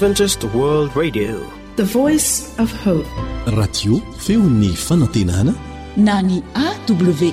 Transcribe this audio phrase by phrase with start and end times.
[0.00, 1.36] radio
[4.18, 5.54] feo ny fanantenana
[5.96, 7.32] na ny awrny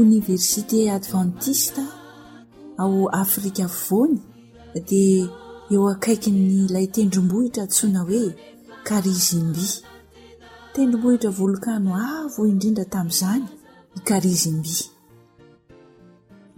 [0.00, 1.82] oniversité advantista
[2.78, 4.18] ao afrika fony
[4.84, 5.28] de
[5.74, 8.22] eo akaiky ny ilay tendrombohitra tsoina hoe
[8.88, 9.70] karizimbya
[10.74, 13.42] tendrombohitravaoinrindra tam'zany
[14.06, 14.66] kamb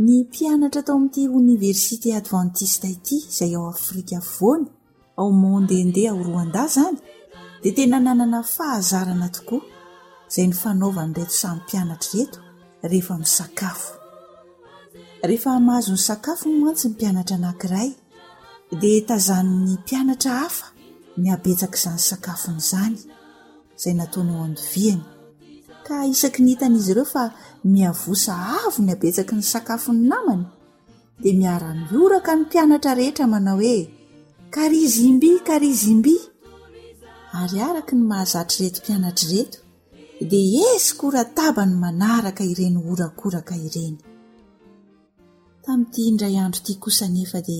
[0.06, 4.64] ny mianara atao am'ty oniversité advantiste ity zay ao afrika voany
[5.20, 8.20] aomondendehroanda zanydenanan
[8.90, 11.58] zatoayomhznysaao
[16.60, 17.90] natsy ny mianara anakray
[18.72, 20.66] dia tazany'ny mpianatra hafa
[21.22, 22.96] nihabetsaka izany sakafonyizany
[23.78, 25.02] izay nataona o amoviany
[25.86, 27.22] ka isaky ny hitan'izy ireo fa
[27.72, 28.32] miavosa
[28.66, 30.44] avo ny abetsaky ny sakafo ny namany
[31.22, 33.78] dia miara-mioraka nny mpianatra rehetra manao hoe
[34.54, 36.14] karizimby karizimby
[37.40, 39.58] ary araka ny mahazatry reto mpianatra reto
[40.30, 43.96] dia ezy koratabany manaraka ireny orakoraka ireny
[45.64, 47.58] tami'yity indray andro ity kosa nefa di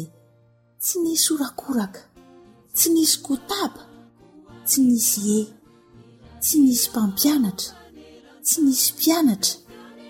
[0.83, 2.01] tsy nisy orakoraka
[2.77, 3.83] tsy nisy kotaba
[4.69, 5.41] tsy nisy e
[6.43, 7.73] tsy nisy mpampianatra
[8.47, 9.55] tsy nisy mpianatra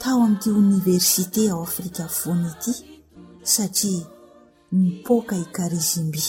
[0.00, 2.72] tao ami'ity oniversité ao afrikafona ity
[3.52, 4.06] satria
[4.78, 6.27] mipoka ikarizim-by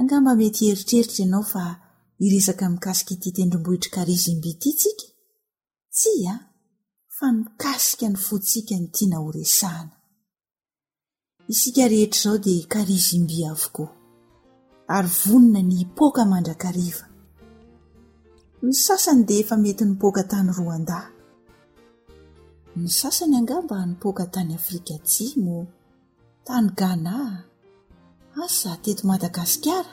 [0.00, 1.64] angamba mety eritreritra ianao fa
[2.24, 5.06] iresaka mikasika ity tendrom-bohitra karizim-by ty tsika
[5.96, 6.34] tsy a
[7.16, 9.94] fa mikasika ny fotsika ny tiana horesahana
[11.50, 13.88] isika rehetra izao dia karizim-by avokoa
[14.96, 17.04] ary vonona ny poka mandrakariva
[18.62, 20.98] ny sasany de efa mety nipoka tany roanda
[22.76, 25.58] ny sasany angamba nipoka tany afrika jimo
[26.46, 27.16] tany gana
[28.44, 29.92] asa teto madagasikara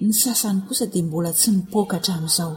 [0.00, 2.54] ny sasany kosa dia mbola tsy nipokahtra amin'izao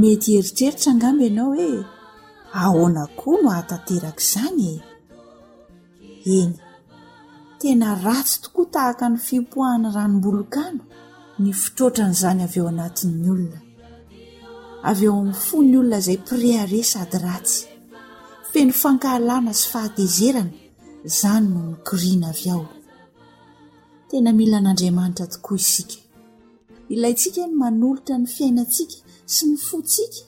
[0.00, 1.70] mety heritseritra angamba ianao hoe
[2.62, 4.74] ahona koa no ahatanteraka izanye
[6.34, 6.54] eny
[7.58, 10.82] tena ratsy tokoa tahaka ny fipohahany ranom-bolokano
[11.42, 13.60] ny fitrotrany izany avy eo anatin'ny olona
[14.90, 17.60] avy eo amin'ny fo ny olona izay priare sady ratsy
[18.52, 20.52] feny fankahalana sy fahatezerana
[21.10, 22.64] izany no nygrina avy ao
[24.08, 25.96] tena mila n'andriamanitra tokoa isika
[26.94, 28.96] ilay ntsika eny manolotra ny fiainantsika
[29.34, 30.20] sy ny fotsika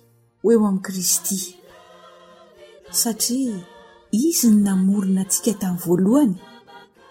[0.43, 1.37] hoeo amin'ny kristy
[3.01, 3.59] satria
[4.13, 6.35] izy ny namorina ntsika tamin'ny voalohany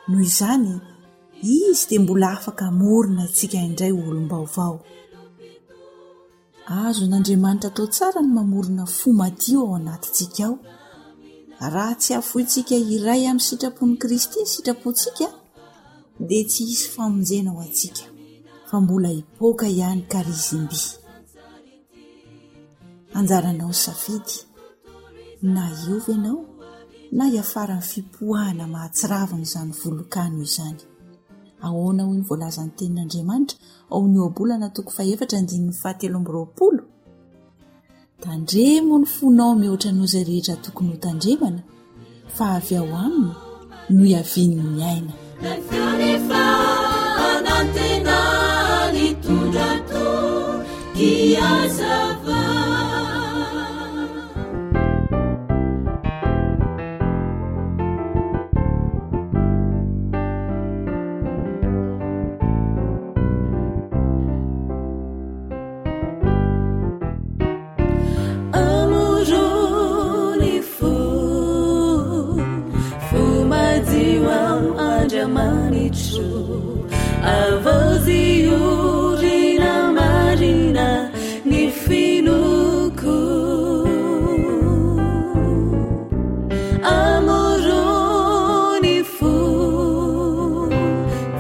[0.08, 0.68] noho izany
[1.68, 4.75] izy dia mbola afaka morina ntsika indray olom-baovao
[6.84, 10.56] azo n'andriamanitra atao tsara no mamorona fo madio ao anatintsika ao
[11.75, 15.25] raha tsy ahfointsika iray amin'ny sitrapony kristy ny sitrapontsika
[16.28, 18.03] dia tsy hisy famonjenaho atsika
[18.69, 20.81] fa mbola hipoka ihany karizim-by
[23.18, 24.35] anjaranao safidy
[25.53, 26.40] na iovynao
[27.12, 30.79] na hiafarany fipohahana mahatsiravana izany volokano izany
[31.62, 33.57] ahoana hoe ny volazan'ny tenin'andriamanitra
[33.91, 36.84] ao n'ny oabolana tokony faefatraahateo roaolo
[38.22, 41.62] tandremo ny fonao mihohatra nozay rehetra tokony ho tandremana
[42.35, 43.31] fa avy aho aminy
[43.96, 45.13] no iaviny miaina
[77.35, 80.88] avadiorina marina
[81.52, 83.20] ni finoco
[87.03, 89.34] amoroni fo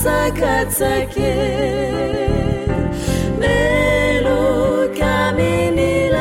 [0.00, 1.18] كك
[3.42, 4.26] مل
[4.98, 6.16] كممل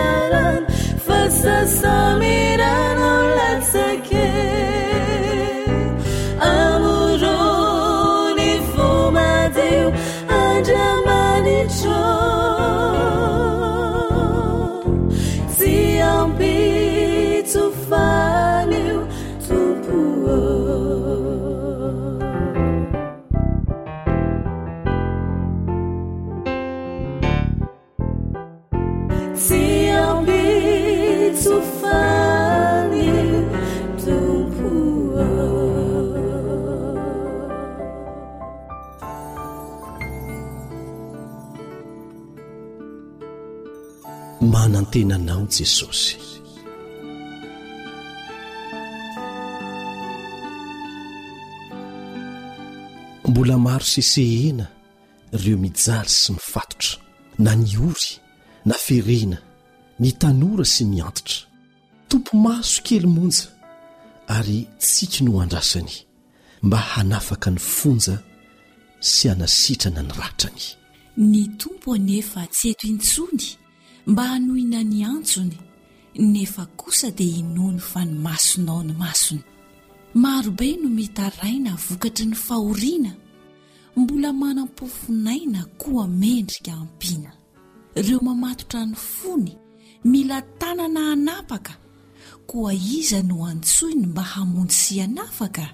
[1.08, 2.60] فسصمر
[45.00, 46.18] tenanao jesosy
[53.28, 54.68] mbola maro seseena
[55.34, 56.94] ireo mijary sy mifatotra
[57.46, 58.10] na niory
[58.72, 59.38] naferena
[60.04, 61.48] ny tanora sy niantitra
[62.10, 63.46] tompo maso kely monja
[64.36, 65.96] ary tsiki no an-drasany
[66.66, 68.18] mba hanafaka ny fonja
[69.12, 70.66] sy hanasitrana ny ratrany
[71.32, 73.48] ny tompo anefa tsy eto intsony
[74.10, 75.58] mba hanoina ny antsony
[76.16, 79.44] nefa kosa dia inony fa ny masonao ny masona
[80.14, 83.12] marobe no met araina vokatry ny fahoriana
[83.96, 87.32] mbola manam-pofonaina koa mendrika hampiana
[87.96, 89.58] ireo mamatotra ny fony
[90.04, 91.78] mila tanana hanapaka
[92.48, 95.68] koa iza no antsoiny mba hamonsy anafaka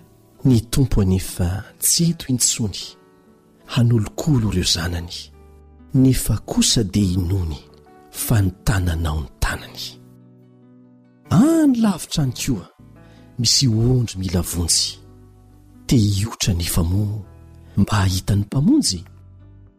[0.46, 2.82] ny tompo anefa tsy eto intsony
[3.66, 5.14] hanolokolo ireo zanany
[5.94, 7.58] nefa kosa dia inony
[8.16, 9.84] fanitananao ny tanany
[11.32, 12.66] any lavitra any koa
[13.40, 14.98] misy oondry mila vonjy
[15.88, 17.22] te hiotra ny famono
[17.78, 19.00] mba hahita n'ny mpamonjy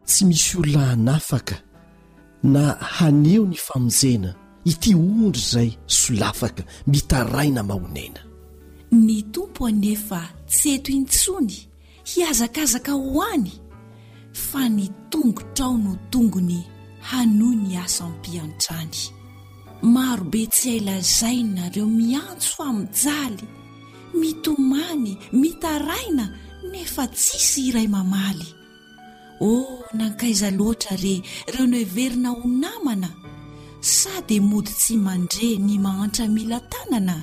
[0.07, 1.55] tsy misy olola hanafaka
[2.43, 2.61] na
[2.95, 4.31] haneo ny famonjena
[4.71, 8.19] ity ondry izay solafaka mitaraina mahonena
[8.91, 11.57] ny tompo anefa tsy eto intsony
[12.09, 13.51] hiazakazaka ho any
[14.33, 16.61] fa ny tongotrao no tongony
[17.11, 18.99] hanoy ny asany mpiantrany
[19.81, 23.43] marobe tsy ailazainareo miantso aminjaly
[24.19, 26.25] mitomany mitaraina
[26.71, 28.47] nefa tsisy iray mamaly
[29.51, 31.13] ôh nankaiza loatra re
[31.53, 33.09] reo nao iverina ho namana
[33.95, 37.15] sa dy mody tsy mandre ny mahantramila tanana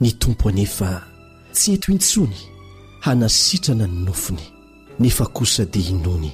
[0.00, 0.90] ny tompo anefa
[1.54, 2.38] tsy eto intsony
[3.04, 4.44] hanasitrana ny nofiny
[5.00, 6.30] nefa kosa dia inony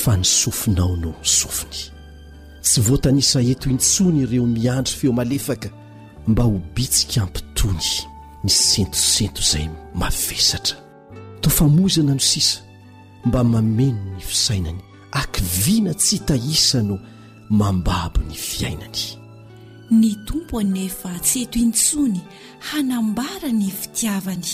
[0.00, 1.99] fa nisofinao no sofiny
[2.62, 5.68] tsy voatanisa eto intsony ireo miandry feo malefaka
[6.28, 7.88] mba ho bitsika ampitony
[8.44, 10.76] ny sentosento izay mafesatra
[11.40, 12.60] tofamoizana no sisa
[13.24, 14.80] mba mameno ny fisainany
[15.20, 16.96] akiviana tsy tahisa no
[17.50, 19.00] mambabony fiainany
[20.00, 22.20] ny tompo nefa tsy eto intsony
[22.70, 24.50] hanambara ny fitiavany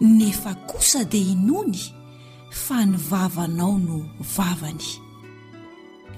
[0.00, 1.78] nefa kosa dia inony
[2.64, 3.96] fa ny vavanao no
[4.36, 4.88] vavany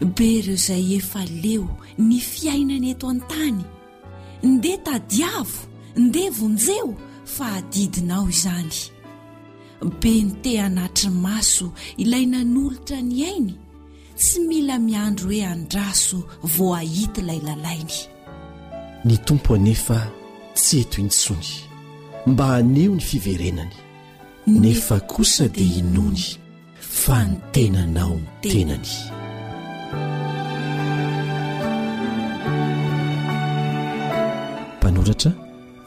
[0.00, 3.62] be ireo izay efa leo ny fiainany eto an-tany
[4.42, 5.58] ndea tadi avo
[5.96, 8.72] ndea vonjeho fa adidinao izany
[10.00, 13.54] be nyte anatry maso ilay nanolotra ny ainy
[14.18, 17.94] tsy mila miandro hoe andraso voahity ilay lalainy
[19.04, 19.98] ny tompo anefa
[20.54, 21.50] tsy eto intsony
[22.26, 23.76] mba haneo ny fiverenany
[24.46, 26.24] nefa kosa dia inony
[26.80, 28.94] fa ny tenanao ny tenany
[34.76, 35.30] mpanoratra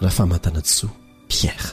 [0.03, 0.91] raha famatana tsoa
[1.29, 1.67] pierre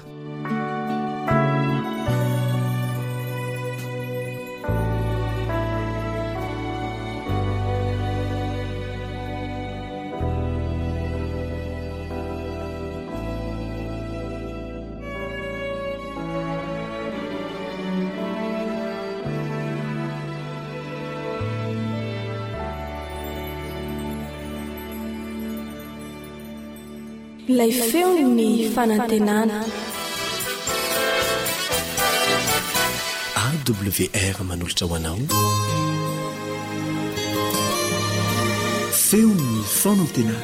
[27.58, 29.58] lay feon ny fanantenana
[33.44, 35.18] awr manolotra hoanao
[39.08, 40.40] feonny fanantenana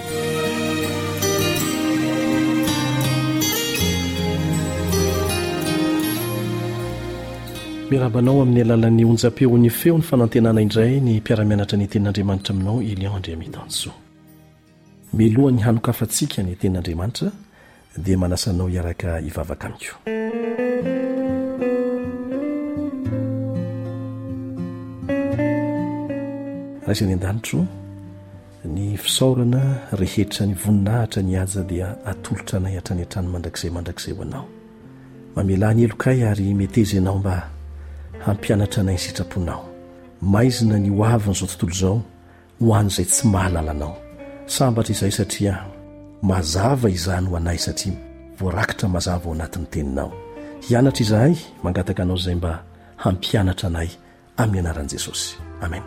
[7.91, 13.37] mirabanao amin'ny alalan'ny onjapeon'ny feo 'ny fanantenana indray ny mpiara-mianatra ny tenin'andriamanitra aminao ilion andria
[13.43, 13.95] mitansoa
[15.17, 17.29] melohan'ny hanokafantsika ny ten'andriamanitra
[18.07, 19.95] dia manasanao hiaraka ivavaka amiko
[26.87, 27.61] raisany an-danitro
[28.75, 29.63] ny fisaorana
[30.01, 34.47] rehetra ny voninahitra ny aja dia atolotra anay hatrany hantrano mandrakzay mandrakizay ho anao
[35.35, 37.51] mamelany elo kay ary metezynao mba
[38.27, 39.63] hampianatra anay nysitraponao
[40.23, 41.97] maizina ny oavin'izao tontolo izao
[42.61, 43.97] ho an' zay tsy mahalalanao
[44.51, 45.55] sambatra izay satria
[46.23, 47.95] mazava izany ho anay satria
[48.41, 50.11] voarakitra mazava ao anatin'ny teninao
[50.69, 52.63] hianatra izahay mangataka anao izay mba
[52.97, 53.89] hampianatra anay
[54.37, 55.85] amin'ny anaran'i jesosy amen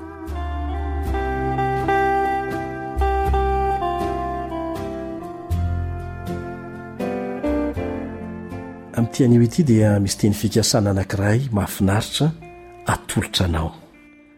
[8.95, 12.31] amin'y tian'io ity dia misy teny fikasana anankiray mahafinaritra
[12.87, 13.71] atolotra anao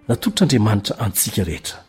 [0.07, 1.84] natolotr'andriamanitra antsika rehetra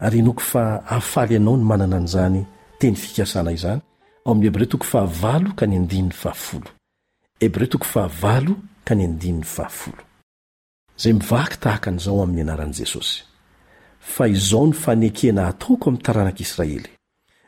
[0.00, 3.78] rok faafaly aaoanaanzantyfikasa zay
[11.04, 13.22] mivaky tahaka aniizao aminy anarany jesosy
[14.00, 16.88] fa izao ny fanekena hataoko amy taranak' israely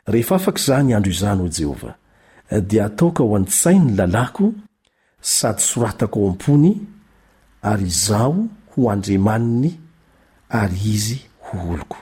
[0.07, 1.95] rehefa afaka zany andro izany o jehovah
[2.67, 4.53] dia ataoka ho anitsai ny lalako
[5.21, 6.75] sady soratako ao ampony
[7.61, 9.79] ary izaho ho andremaniny
[10.49, 11.97] ary izy ho oloko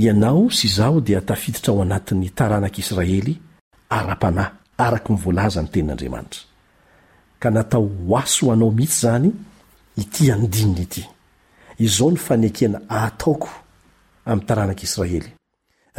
[0.00, 3.34] ianao sy izaho dia tafiditra ao anatin'ny taranak'israely
[3.96, 4.52] ara-panahy
[4.84, 6.40] araka nivoalaza ny tenin'andriamanitra
[7.42, 9.30] ka natao o aso anao mihitsy izany
[10.02, 11.02] ity andininy ity
[11.86, 13.50] izao ny fanekena ataoko
[14.28, 15.30] amin'y taranak'israely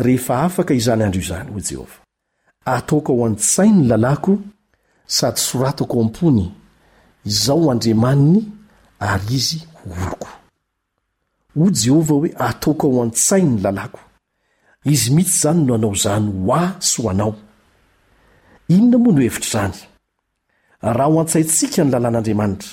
[0.06, 1.96] rehefa afaka izany andry io izany hoy jehovah
[2.76, 4.34] ataoko ao an--tsai ny lalàko
[5.16, 6.46] sady soratako ampony
[7.26, 8.40] izao o andriamaniny
[9.00, 9.60] ary izy
[9.92, 10.41] oloko
[11.60, 14.00] ho jehovah hoe ataok ho antsai ny lalàko
[14.88, 17.34] izy mihitsy izany no anao izany ho a sy ho anao
[18.74, 19.76] inona moa no hevitr' izany
[20.96, 22.72] raha ho antsaintsika ny lalàn'andriamanitra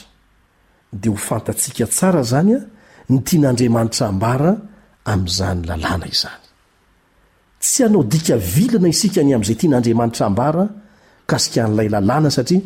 [1.00, 2.60] dia ho fantatsika tsara zany a
[3.10, 4.50] ny tian'andriamanitra ambara
[5.10, 6.42] amin'izany lalàna izany
[7.62, 10.64] tsy anao dika vilana isikany amin'izay tian'andriamanitra hambara
[11.28, 12.60] ka sika n'ilay lalàna satria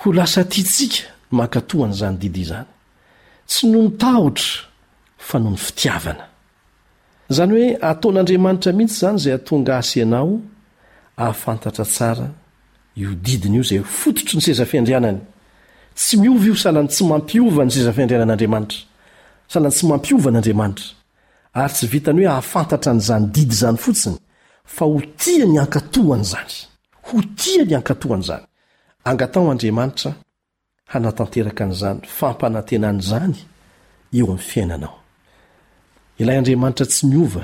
[0.00, 2.66] ho lasa titsika no makatohan' zany didy zany
[3.48, 4.52] tsy no nitahotra
[5.28, 6.24] fa noho ny fitiavana
[7.36, 10.40] zany hoe ataon'andriamanitra mihitsy zany zay atonga asy anao
[11.16, 12.28] ahafantatra tsara
[13.00, 15.20] io didiny io zay fototry ny seza fiandrianany
[15.96, 18.80] tsy miova io salany tsy mampiova ny sezafindrianan'andriamanitra
[19.52, 20.86] salany tsy mampiovan'andriamanitra
[21.60, 24.16] ary tsy vitany hoe ahafantatra an'izany didy zany fotsiny
[24.74, 26.52] fa ho tia ny ankato an'zany
[27.08, 28.44] ho tia ny ankatohan'zany
[29.10, 30.10] angatao andriamanitra
[30.92, 33.36] hanatanteraka an'zany fampanantena an'zany
[34.18, 37.42] eom'nyiainanaoiadamaitra tsy miova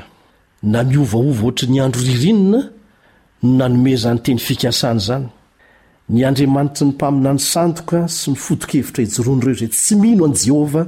[0.63, 2.61] na miovaovaoatr nyandro ririnina
[3.43, 5.29] nnanome zany teny fikasan' zany
[6.09, 10.87] ny andriamanitra ny mpamina ny sandoka sy nyfodokevitra hejoroan' ireo iza tsy mino an'i jehovah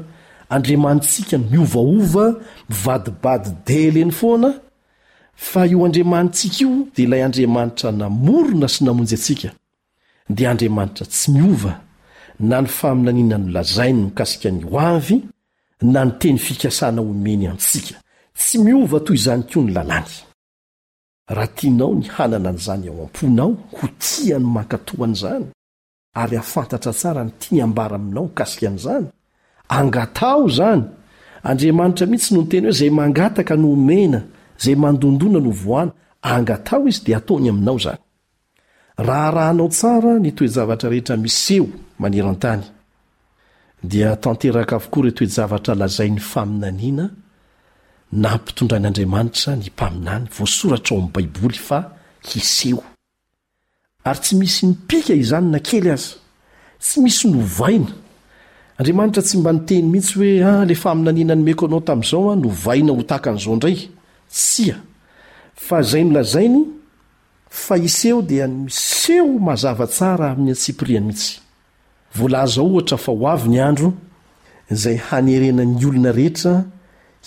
[0.51, 2.25] andriamanitsika ny miovaova
[2.69, 4.51] mivadibady deleny foana
[5.35, 9.53] fa io andriamantsika io dia ilay andriamanitra namorona sy namonjy atsika
[10.29, 11.79] dia andriamanitra tsy miova
[12.41, 15.23] na ny faminaniana ny lazainy mikasika ny hoavy
[15.83, 17.97] na ny teny fikasana omeny antsika
[18.39, 20.15] tsy miova toy izany koa ny lalàny
[21.29, 25.47] raha tianao ny hanana an'izany ao am-ponao ho tiany mankatohan' izany
[26.21, 29.07] ary hafantatra tsara ny tiayambara aminao kasika an'izany
[29.79, 30.83] angatao zany
[31.49, 34.21] andriamanitra mihitsy nonteny hoe zay mangataka noomena
[34.63, 35.93] zay mandondona no voana
[36.33, 38.01] angatao izy dia ataony aminao zany
[39.07, 41.67] raha rahanao tsara ny toejavatra rehetra miseo
[42.01, 42.65] manerantany
[43.91, 47.07] dia tanteraka avokory toejavatra lazainy faminaniana
[48.15, 51.79] na mpitondran'andriamanitra ny mpaminany voasoratra ao ami'y baiboly fa
[52.29, 52.83] hiseho
[54.05, 56.15] ary tsy misy mipika izany na kely azy
[56.83, 57.91] tsy misy novaina
[58.79, 64.79] andiamanitra tsy mba niteny mihitsy oe ah, lefa aminanina ny ekoanao tami'zao noainn'zao aysza
[67.79, 68.33] lzaiieh d
[68.65, 71.33] miseomazavaaa amin'y atsiria mihitsy
[72.15, 73.91] vlazao ohatra fa oavy nyandro
[74.83, 76.55] zay hanerena'nyolona rehetra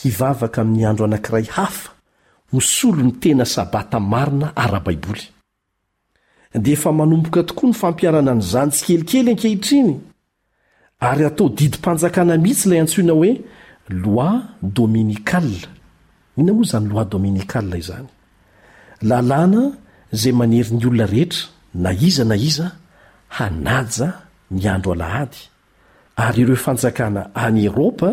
[0.04, 1.90] hivavaka amin'ny andro anankiray hafa
[2.54, 5.24] hosolo ny tena sabata marina ara-baiboly
[6.64, 9.94] dia efa manomboka tokoa ny fampiarana ny zanytsy kelikely ankehitriny
[11.10, 13.32] ary atao didympanjakana mihitsy ilay antsoina hoe
[14.06, 14.34] loi
[14.78, 15.64] dominikala
[16.40, 18.08] ina ho izany loi dominikala izany
[19.10, 19.62] lalàna
[20.16, 21.44] izay maneryny olona rehetra
[21.84, 22.68] na iza na iza
[23.38, 24.08] hanaja
[24.60, 25.40] nyandro alahady
[26.16, 28.10] ary ireo fanjakana any eropa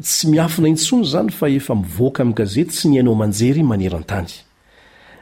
[0.00, 4.32] tsy miafina intsony zany fa efa mivoaka mi'ny gazeta sy ny hainao manjery manerantany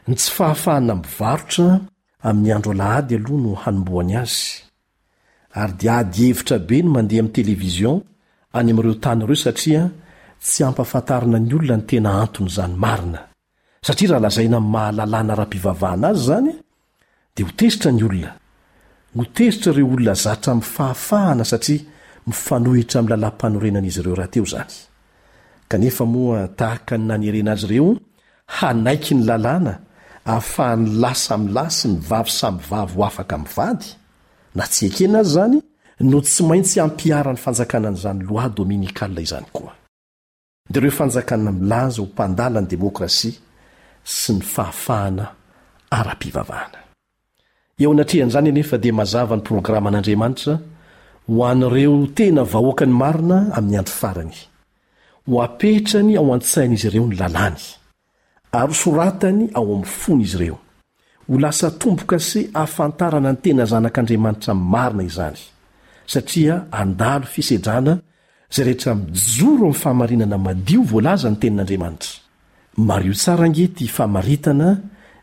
[0.09, 1.71] ny tsy fahafahana mivarotra
[2.29, 4.47] amin'ny andro alahady aloha no hanomboany azy
[5.61, 7.97] ary dia ady hevitra be no mandeha ami'ny televizion
[8.59, 9.83] any ami'ireo tany ireo satria
[10.45, 13.21] tsy ampafantarina ny olona ny tena antony zany marina
[13.87, 16.51] satria raha lazaina am mahalalàna raha-mpivavahnazy zany
[17.35, 18.31] di ho tesitra ny olona
[19.17, 21.83] ho tesitra reo olona zatra m fahafahana satria
[22.29, 24.73] mifanohitra am lalàhy mpanorenanaizy ireo rahateo zany
[25.69, 27.89] kanefa moa tahaka ny nanerena azy reo
[28.57, 29.73] hanaiky ny lalàna
[30.27, 33.87] hahafahany laysa milaysy nyvavy samyvavy ho afaka mvady
[34.57, 35.57] na tsy ekena azy zany
[36.11, 39.73] no tsy maintsy hampiarany fanjakananyizany loi dominikala izany koa
[40.73, 43.33] d reo fanjakana milaza ho mpandalany demokrasy
[44.05, 45.27] sy ny fahafahana
[45.91, 46.79] ara-pivavahana
[47.79, 50.55] eo anatrehan'izany nefa dia mazava ny programan'andriamanitra
[51.29, 54.37] ho an'ireo tena vahoaka ny marina amin'ny andro farany
[55.29, 57.59] ho apeitrany ao an-tsain'izy ireo ny lalàny
[58.61, 60.59] ary hosoratany ao amn'ny fony izy ireo
[61.29, 65.41] ho lasa tomboka sy hahafantarana ny tena zanak'andriamanitra y marina izany
[66.07, 67.97] satria andalo fisedrana
[68.55, 72.24] zay rehetra mijoro ami'ny fahamarinana madio voalazany tenin'andriamanitra
[72.77, 74.79] mario tsara ngety fahmaritana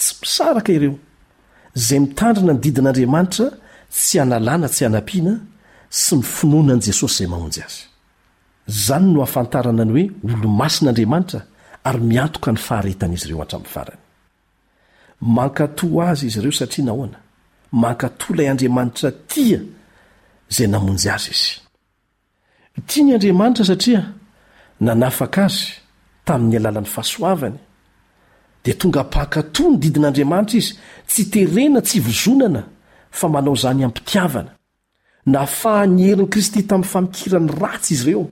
[0.00, 0.94] tsy misaraka ireo
[1.76, 3.46] izay mitandrina nydidin'andriamanitra
[3.92, 5.34] tsy hanalàna tsy hanapiana
[5.90, 7.86] sy my finoanan' jesosy zay mamonjy azy
[8.66, 11.40] zany no hafantarana ny hoe olo-masin'andriamanitra
[11.84, 13.96] ary miantoka ny faharetan' izy ireo atramin'ny farany
[15.36, 17.18] mankatò azy izy ireo satria nahoana
[17.82, 19.60] mankatòa ilay andriamanitra tia
[20.56, 21.50] zay namonjy azy izy
[22.90, 24.02] tiany andriamanitra satria
[24.80, 25.72] nanafaka azy
[26.26, 27.56] tamin'ny alalan'ny fahasoavany
[28.64, 30.72] dia tonga apakatòa ny didin'andriamanitra izy
[31.08, 32.62] tsy terena tsy vozonana
[33.10, 34.52] fa manao zany ampitiavana
[35.32, 38.26] nafahany herin'ni kristy tamin'ny famikirany ratsy izy ireo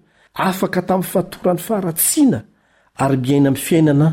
[0.49, 2.41] afaka tamin'ny fatorany faharatsiana
[3.05, 4.09] ary miaina min'ny fiainana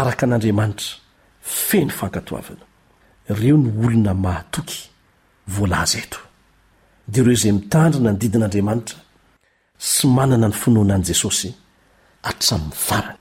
[0.00, 0.90] araka an'andriamanitra
[1.42, 2.64] feno fankatoavana
[3.32, 4.78] ireo ny olona mahatoky
[5.54, 6.18] voalazeto
[7.10, 8.98] dia ireo izay mitandrina nydidin'andriamanitra
[9.92, 11.48] sy manana ny finoana an' jesosy
[12.26, 13.18] hatramin'ny farany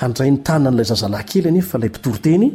[0.00, 2.46] handray ny tanna n'ilay zazalahy kely anye fa ilay mpitoroteny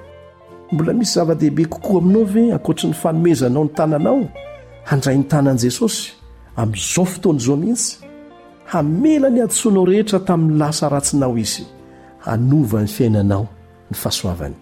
[0.72, 4.24] mbola misy zava-dehibe kokoa aminao ve ankoatra ny fanomezanao ny tananao
[4.84, 6.12] handray ny tanan'i jesosy
[6.56, 7.96] amin'izao fotoany izao mihitsy
[8.66, 11.64] hamela ny asoanao rehetra tamin'ny lasa ratsinao izy
[12.18, 13.46] hanova ny fiainanao
[13.90, 14.54] ny fahasoavany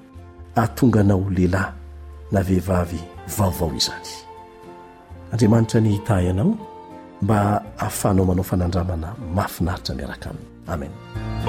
[0.56, 1.72] atonganao lehilahy
[2.32, 3.00] na vehivavy
[3.38, 4.08] vaovao izany
[5.32, 6.54] andriamanitra ny hita ianao
[7.22, 7.38] mba
[7.76, 10.42] hahafanao manao fanandramana mafinaritra miaraka aminy
[10.74, 11.41] amena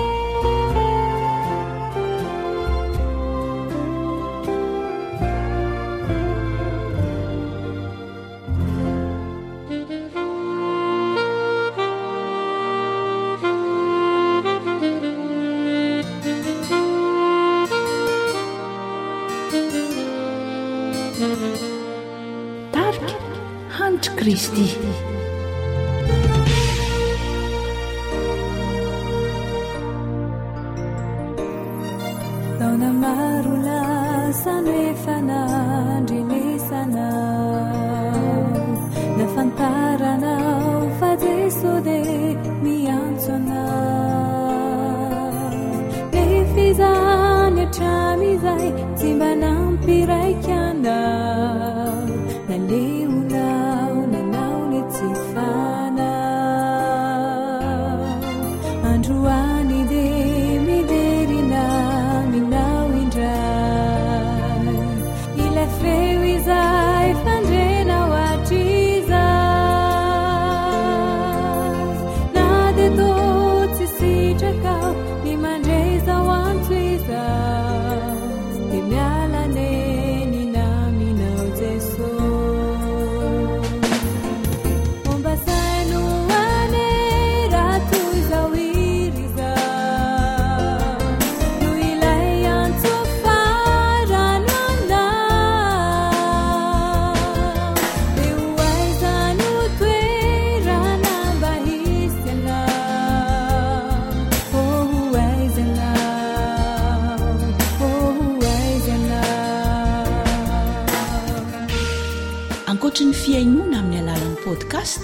[113.22, 115.00] fiainoana amin'ny alalany podcast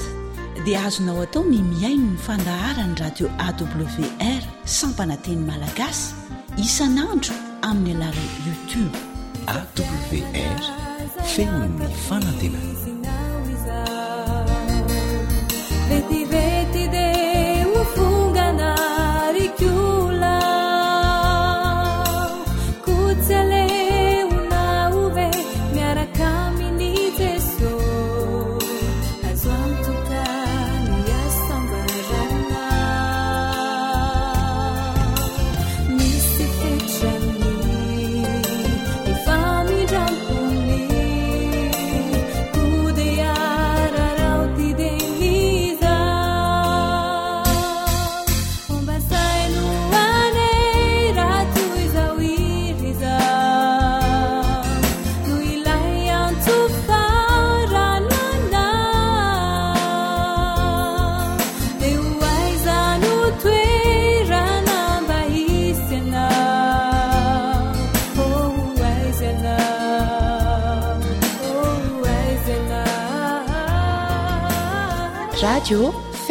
[0.66, 4.42] dia azonao atao ny miaino ny fandahara ny radio awr
[4.80, 6.04] sampananteny malagasy
[6.66, 7.36] isanandro
[7.70, 8.96] amin'ny alalan youtube
[9.56, 10.70] awr
[11.34, 12.60] feloniny fanantena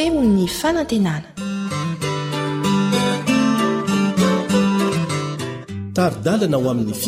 [0.00, 0.48] ao amin'ny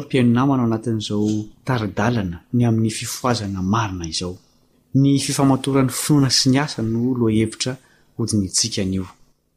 [0.00, 1.28] rympiainonamana anatin'izao
[1.64, 4.36] taridalana ny amin'ny fifoazana marina izao
[4.94, 7.72] ny fifamantoran'ny finoana sy ny asa no lohahevitra
[8.16, 9.06] hodinyntsika nio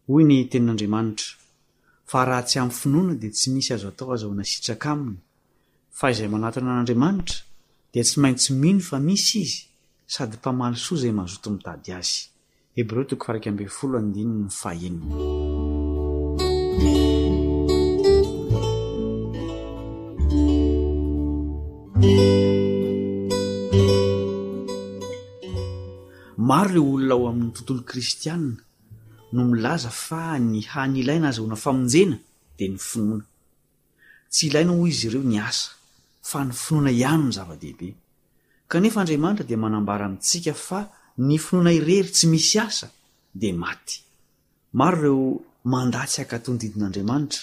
[0.09, 1.36] hoy ny tenin'andriamanitra
[2.09, 5.17] fa raha tsy amin'ny finoana dia tsy misy azo atao azaho nasitraka aminy
[5.97, 7.37] fa izay manatona an'andriamanitra
[7.91, 9.57] dia tsy maintsy mino fa misy izy
[10.13, 12.17] sady mpamalysoa izay mazoto mitady azy
[12.77, 14.97] hebreo toko farkmbfol andinono fahenin
[26.49, 28.66] maro ile olona aho amin'ny tontolo kristianina
[29.37, 32.17] no milaza fa ny hany ilaina azy ona famonjena
[32.57, 33.25] de ny finoana
[34.33, 35.69] tsy ilainaho izy ireo ny asa
[36.29, 37.87] fa ny finoana ihany ny zava-dehibe
[38.71, 40.79] kanefa andriamanitra de manambara amintsika fa
[41.27, 42.87] ny finona irery tsy misy asa
[43.41, 43.95] de maty
[44.79, 45.21] maro reo
[45.73, 47.41] mandatsy akatondidin'andriamanitra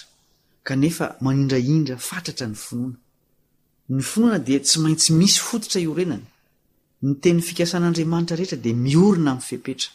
[0.67, 2.95] kanefa manindraindra fatatra ny finoana
[3.95, 6.25] ny finoana de tsy maintsy misy fototra iorenany
[7.05, 9.89] ny teny fikasan'andriamanitra rehetra de miorina am'ny fepetra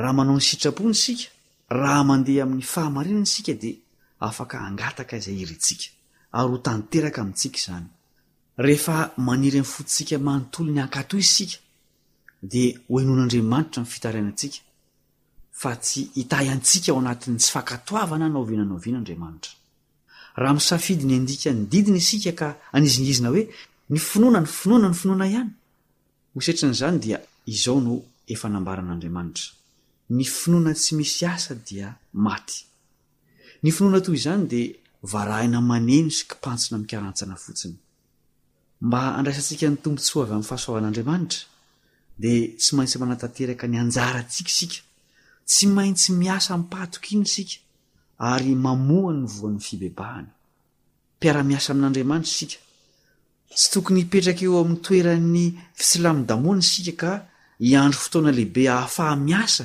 [0.00, 1.28] raha manao ny sitrapony sika
[1.70, 3.72] raha mandeha amin'ny fahamarina ny sika di
[4.20, 5.68] afak angatka izay irits
[6.36, 11.46] ay ho tanterka amintsiaiznyhe maniryny fottsia manontolo ny ankat isi
[12.50, 12.54] d
[13.00, 14.48] enoan'andramanitra nfitaainatsi
[15.60, 19.52] fa tsy itay antsika ao anatiny tsy fankatoavana naoviananao ianaandriamanitra
[20.46, 23.42] aha safidinyanda ny diina isi ka anzingizna hoe
[23.92, 25.50] ny finoana ny finoana ny finoana ihany
[26.36, 27.18] hosetrn'zany dia
[27.54, 27.92] izao no
[28.34, 29.50] efa nambaran'andriamanitra
[30.08, 31.98] kana
[35.70, 36.04] maan
[39.30, 41.40] otsinyandraisatsika ny tompotsoayami'ny fahasoavan'andriamanitra
[42.22, 44.78] de tsy maintsy manatanteraka ny anjaratsikisika
[45.50, 47.56] tsy maintsy miasa mpatokiny isika
[48.32, 50.28] ary mamoany voany fibebahany
[51.24, 52.58] iara-miasa amin'andriamanitra isika
[53.58, 55.46] tsy tokony ipetraka eo amin'ny toeran'ny
[55.78, 57.10] fisilamidamona isika ka
[57.70, 59.64] iandro fotoana lehibe ahafahamiasa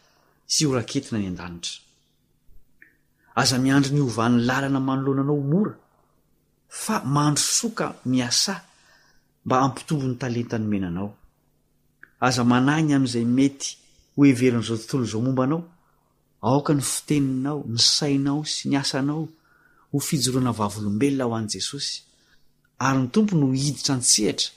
[0.53, 1.79] sy horaketina ny andanitra
[3.41, 5.73] aza miandro ny ovan'ny làlana manoloana anao mora
[6.83, 8.53] fa mandro soka miasa
[9.45, 11.09] mba ampitombo ny talenta ny menanao
[12.27, 13.67] aza managny amn'izay mety
[14.15, 15.61] hoheverin'izao tontolo zao mombanao
[16.49, 19.23] aoka ny fiteninao ny sainao sy ny asanao
[19.91, 21.95] ho fijoroana vavolombelona ho an' jesosy
[22.85, 24.47] ary ny tompo no h hiditra ntsehatra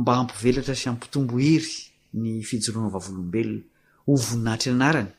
[0.00, 1.72] mba ampivelatra sy ampitombo hiry
[2.20, 3.62] ny fijoroana vavolombelona
[4.06, 5.10] ho voninahitry anarany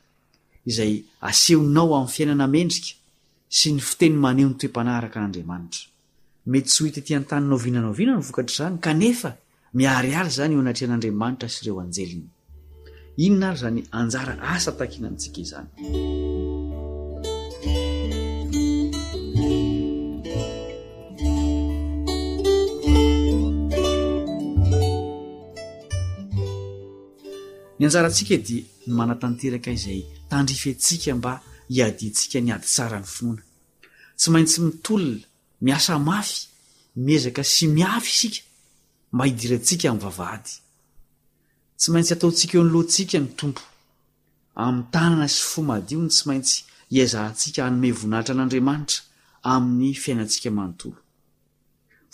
[0.65, 2.95] izay asehonao amin'ny fiainana mendrika
[3.47, 5.87] sy ny fiteny maneho ny toe-panaraka an'andriamanitra
[6.51, 9.35] mety s hoitatian-taninao vinanao viana no vokatr' zany kanefa
[9.73, 12.27] miariary zany io anatrea an'andriamanitra syireo anjeliny
[13.17, 15.69] inona ary zany anjara asa takina antsika izany
[27.79, 31.41] ny anjarantsika edi no manatanteraka izay tandriftsika mba
[31.73, 33.05] hiadisika ny ady saany
[34.23, 35.85] fnatatsyioiyiez
[38.07, 38.37] sy i
[39.07, 39.57] mb idita'y
[39.91, 43.63] atsyaintsy ataotsika eony loatsika ny tompo
[44.63, 46.55] a'y tnana sy fomadony tsy maintsy
[46.97, 48.99] iazahantsika anome vonahitra an'andriamanitra
[49.53, 50.99] amin'ny fiainatsika manontolo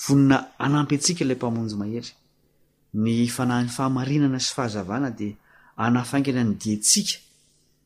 [0.03, 2.13] vonina anampy atsika lay mpamonjy mahetry
[3.03, 5.27] ny fanahny fahamarinana sy fahazavana de
[5.85, 7.15] anafaingina ny diatsika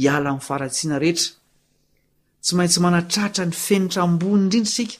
[0.00, 1.32] ialam'ny faratsiana reetra
[2.42, 4.96] tsy maintsy manatratra ny fenitra ambony indrindry isika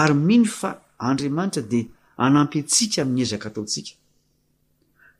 [0.00, 0.70] ary mihny fa
[1.08, 1.80] andriamanitra di
[2.24, 3.92] anampy atsika amin'ny ezaka ataotsika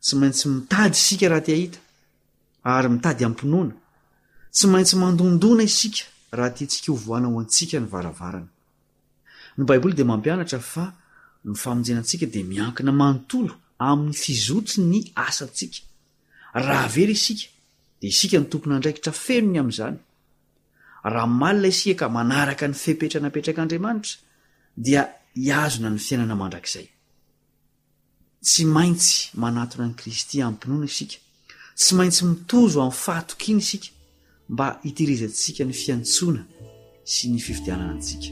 [0.04, 1.78] tsy maintsy mitady isika raha ti ahita
[2.74, 3.74] ary mitady amipinoana
[4.56, 6.00] tsy maintsy mandondona isika
[6.38, 8.50] raha ti antsika ho voana ao antsika ny varavarana
[9.56, 10.84] ny baiboly de mampianatra fa
[11.48, 13.52] ny famonjenatsika di miankina manontolo
[13.88, 15.78] amin'ny fizotsy ny asatsika
[16.66, 17.46] raha vely isika
[18.02, 19.98] de isika ny tompona andraikitra fenony amin'izany
[21.12, 24.18] raha nmalina isika ka manaraka ny fepetranapetrak'andriamanitra
[24.84, 25.02] dia
[25.44, 26.86] hiazona ny fiainana mandrakizay
[28.46, 31.18] tsy maintsy manatona ny kristy amin'nympinoana isika
[31.80, 33.88] tsy maintsy mitozo amin'ny fahatokina isika
[34.52, 36.42] mba hitehirizantsika ny fiantsoana
[37.12, 38.28] sy ny fifitianana atsika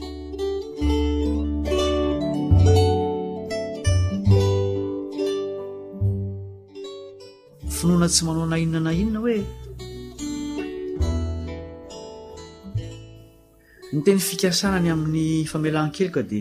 [7.81, 9.39] fnoana tsy manao na inina na inona hoe
[13.93, 16.39] ny teny fikasanany amin'ny famelan-kelyka de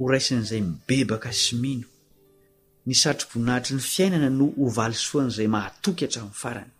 [0.00, 1.86] horaisin'izay mibebaka symino
[2.86, 6.72] ny satro-boinahitry ny fiainana no hovalysoan'izay mahatoky hatramin'ny farany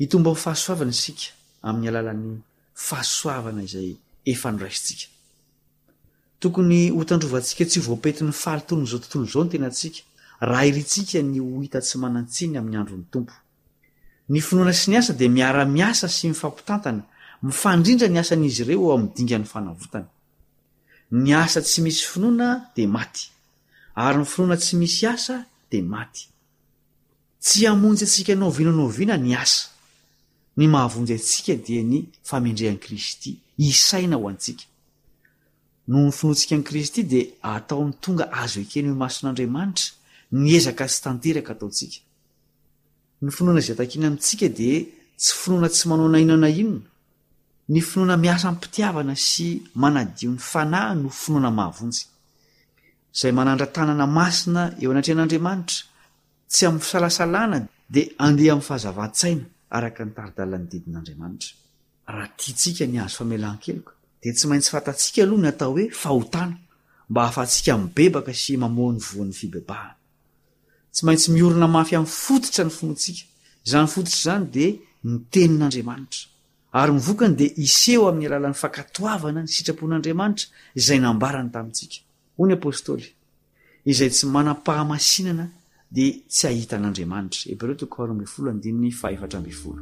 [0.00, 1.26] hitomba ho fahasoavana isika
[1.68, 2.34] amin'ny alalan'ny
[2.86, 3.90] fahasoavana izay
[4.32, 5.06] efa noraisintsika
[6.40, 10.00] tokony ho tandrovantsika tsy voapetyn'ny fahlitolny izao tontolo izao ny tenatsika
[10.40, 13.32] raha iritsika ny o hita tsy manantsiny amin'ny androny tompo
[14.28, 17.02] ny finoana sy ny asa de miara-miasa sy mifampitantana
[17.42, 20.06] mifandrindra ny asa n'izy ireo amnydingany fanavotany
[21.10, 23.30] ny asa tsy misy finoana de maty
[23.94, 27.94] ary ny finoana tsy misy asa de matyaaao
[28.58, 28.92] inao
[32.36, 34.18] anaendrehankristyaikityny
[37.54, 39.95] ongaazokeny h masin'andriamanitra
[40.32, 41.40] aana
[44.10, 46.82] mtsika d tsy finoana tsy manaonainana inona
[47.68, 49.46] ny finoana miaaitiavana sy
[49.82, 55.80] manadio'ny fanah no finoana mahavonyay manandra tanana masina eo anatrehan'andriamanitra
[56.52, 57.58] tsy am'ny fisalasalana
[57.94, 59.44] de andeh mi'y fahzavasaina
[59.76, 61.50] araka nytaridalany didin'andriamanitra
[62.14, 63.86] ahtsika nyazo anelk
[64.20, 66.54] d tsy maintsy fatatsika alohany atao hoe ahotana
[67.10, 69.95] mba afatsika mbebaka sy mamoany voan'ny fibebahany
[70.96, 73.24] tsy maintsy miorina mafy amin'ny fototra ny foontsika
[73.70, 74.66] zany fototra zany de
[75.04, 76.22] ny tenin'andriamanitra
[76.80, 80.46] ary mivokany de iseho amin'ny alalan'ny fankatoavana ny sitrapon'andriamanitra
[80.80, 81.98] izay nambarany tamintsika
[82.36, 83.06] ho ny apôstôly
[83.92, 85.46] izay tsy manam-pahamasinana
[85.96, 89.80] de tsy ahita an'andriamanitra aby reo tokoaroambyy folo andinyny faefatra amby folo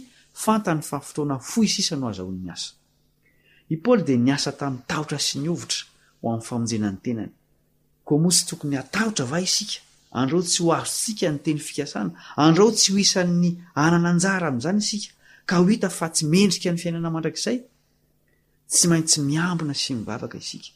[0.44, 5.76] fantanfaftona o ssa noazanmaaod atytaho s nyota
[6.28, 9.76] oam'yaoenyennyoa tsy toony atahotra va isika
[10.20, 12.10] adrotsyhoazotsia nyteny fkasana
[12.46, 13.48] andreo tsy hisan'ny
[13.86, 17.58] anananjaraam'zany isika itafa tsy mendrikany fiainana anrakzay
[18.70, 20.68] tsy maintsy miambina sy mivavaka isika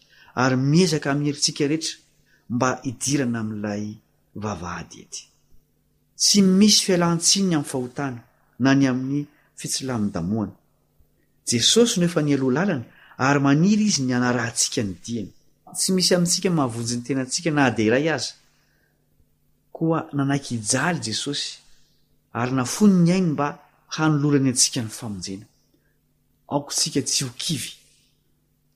[0.42, 1.96] ary miezaka mierintsika rehetra
[2.54, 3.84] mba idirana ami'ilay
[4.42, 5.20] vavahady ety
[6.22, 8.20] tsy misy fialantsiny am'ny fahotana
[8.64, 9.20] na ny amin'ny
[9.60, 10.54] fitsilaminy damoana
[11.48, 12.84] jesosy no efa ny aloh lalana
[13.28, 15.30] ary maniry izy ny anarahntsika ny diany
[15.78, 18.32] tsy misy amintsika mahavonji 'ny tenatsika na deiray aza
[19.84, 21.46] oa nanaiky ijaly jesosy
[22.40, 23.46] ary nafoniny ainy mba
[23.96, 25.36] hanololany atsika nyena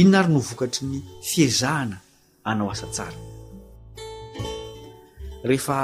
[0.00, 0.96] ino na ary no vokatry ny
[1.28, 1.96] fiezahana
[2.44, 3.18] hanao asa tsara
[5.44, 5.76] rehefa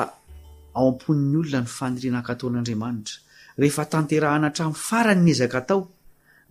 [0.77, 3.17] ao am-pon'ny olona ny fanirianaka ataon'andriamanitra
[3.61, 5.81] rehefa tanterahana atramin'ny farany ny ezaka atao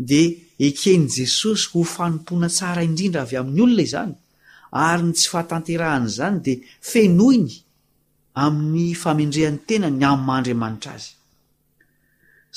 [0.09, 0.21] de
[0.67, 4.13] ekeny jesosy ho fanompoana tsara indrindra avy amin'ny olona izany
[4.89, 6.53] ary ny tsy fahatanterahan' zany de
[6.91, 7.53] fenoiny
[8.45, 11.09] amin'ny famendrehany tena ny am'nmaandriamanitra azy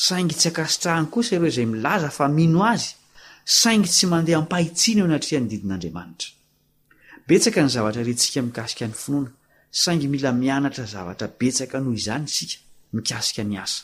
[0.07, 2.90] saingy tsy akasitrahany kosa ireo zay milaza fa mino azy
[3.61, 6.30] saingy tsy mandeha ampahitsiana eo anatria ny didin'andriamanitra
[7.28, 9.30] betsaka ny zavatra retsika mikasika ny finoana
[9.82, 12.59] saingy mila mianatra zavatra betsaka noho izany isika
[12.96, 13.80] mikasika ny asa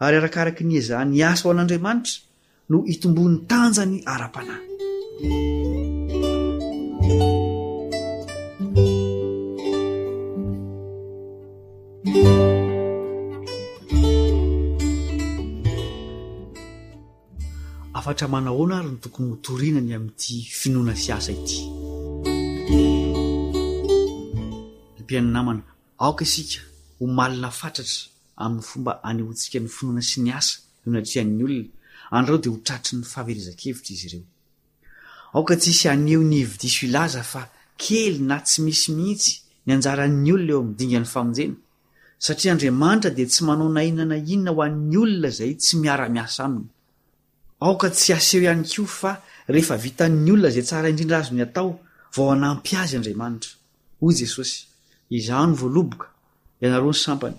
[0.00, 2.22] ary arakaraka niaza nyasa ao an'andriamanitra
[2.68, 4.54] no itombony tanjany ara-pana
[17.98, 21.58] afatra manahoana ary no tokony hotorinany amin'n'ity finoana fi asa ity
[24.98, 25.62] ampiany namana
[26.04, 26.60] aoka isika
[26.98, 28.12] ho malina fatratra
[28.42, 31.70] amin'ny fomba anehotsikany finoana sy ny asa eo natrean'ny olona
[32.16, 34.24] anreo de hotratry ny fahverezakevitra izy ireo
[35.38, 37.42] ak tsisy aeo nyvidiso ilzfa
[37.82, 39.32] kely na tsy misy mihitsy
[39.68, 41.56] nyajaran'nyolona eo am'nydingany famojena
[42.26, 46.68] satria andriamanitra de tsy manao naina na inona ho an'nyolona zay tsy miara-miasa aminy
[47.68, 49.12] ak tsy aseo ihany ko fa
[49.60, 51.68] efvitanny olona zay sara indrindra azo ny atao
[52.16, 53.50] vao anampy azy andriamanitra
[54.04, 54.56] oy jesosy
[55.18, 56.06] izany voaloboka
[56.62, 57.38] ianaro ny sampany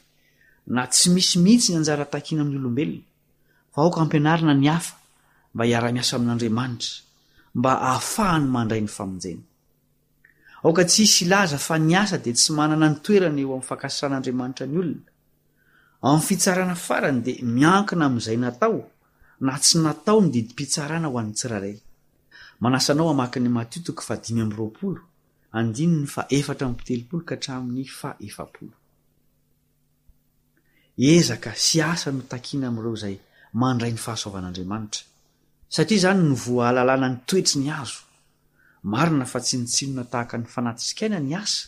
[0.71, 3.03] na tsy misymihitsy ny anjara takiana amin'ny olombelona
[3.75, 4.95] fa aoka ampianarina ny afa
[5.53, 6.93] mba hiara-miasa amin'andriamanitra
[7.59, 9.43] mba ahafahany mandray ny famonjaina
[10.63, 14.65] aoka ts isy ilaza fa ny asa di tsy manana ny toerany eo ami'ny fakasan'andriamanitra
[14.71, 15.03] ny olona
[16.07, 18.81] amn'ny fitsarana farany de miankina amn'izay natao
[19.45, 25.01] na tsy natao mididim-pitsarana ho an'ny tsiraraymansanao amakny matiotik fadimy amroaolo
[25.57, 28.67] andnny fa eftra amny pitelopolo kahtram'ny fa eolo
[31.09, 33.15] ezaka sy asa notakina amn'ireo zay
[33.61, 35.01] mandray ny fahasoavan'andriamanitra
[35.75, 38.01] satria zany ny voaalalàna ny toetri ny azo
[38.93, 41.59] marina fa tsy nitsinona tahaka ny fanatysikaina ny asa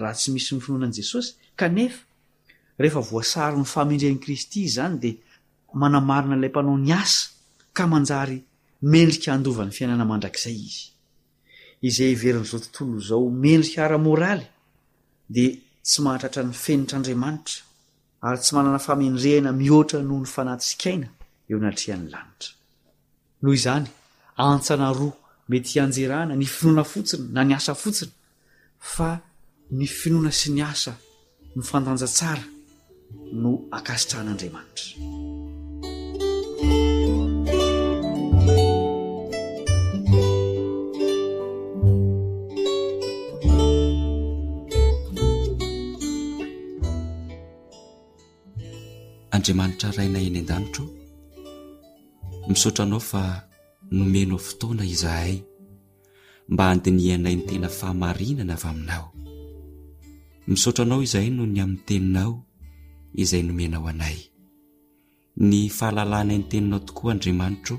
[0.00, 1.30] raha tsy misy nyfinoanan' jesosy
[1.60, 2.00] kanefa
[2.82, 5.10] rehefa voasary ny famindrean'nyi kristy zany de
[5.80, 7.22] manamarina lay mpanao ny asa
[7.76, 8.38] ka manjary
[8.92, 10.72] mendrika andovan'ny fiainana mandrak'izay izy
[11.88, 14.46] izay iverin'izao tontolo zao mendrika ara-moraly
[15.36, 15.44] de
[15.88, 17.58] tsy mahatratra ny fenitr'andriamanitra
[18.26, 21.08] ary tsy manana famendrehana mihoatra noho ny fanatsikaina
[21.50, 22.52] eo natrehan'ny lanitra
[23.42, 23.86] noho izany
[24.48, 25.16] antsana roa
[25.50, 28.12] mety hianjerahna ny finoana fotsiny na ny asa fotsiny
[28.94, 29.08] fa
[29.78, 30.92] ny finoana sy ny asa
[31.56, 32.44] ny fantanja tsara
[33.42, 34.86] no akasitraan'andriamanitra
[49.38, 50.84] andriamanitra rainay any an-danitro
[52.48, 53.22] misaotra anao fa
[53.90, 55.34] nomenao fotoana izahay
[56.52, 59.04] mba handinianay ny tena fahamarinana avy aminao
[60.50, 62.32] misaotra anao izahay noho ny amin'ny teninao
[63.22, 64.18] izay nomenao anay
[65.48, 67.76] ny fahalalanay ny teninao tokoa andriamanitro